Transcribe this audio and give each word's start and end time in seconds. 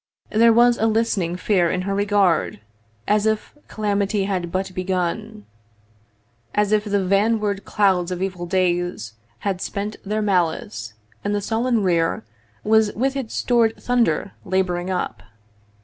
There 0.31 0.51
was 0.51 0.79
a 0.79 0.87
listening 0.87 1.35
fear 1.35 1.69
in 1.69 1.83
her 1.83 1.93
regard, 1.93 2.59
As 3.07 3.27
if 3.27 3.55
calamity 3.67 4.23
had 4.23 4.51
but 4.51 4.73
begun; 4.73 5.45
As 6.55 6.71
if 6.71 6.85
the 6.85 7.03
vanward 7.05 7.65
clouds 7.65 8.09
of 8.09 8.19
evil 8.19 8.47
days 8.47 9.13
Had 9.41 9.61
spent 9.61 9.97
their 10.03 10.23
malice, 10.23 10.95
and 11.23 11.35
the 11.35 11.39
sullen 11.41 11.83
rear 11.83 12.23
Was 12.63 12.91
with 12.93 13.15
its 13.15 13.35
stored 13.35 13.77
thunder 13.79 14.31
labouring 14.43 14.89
up. 14.89 15.21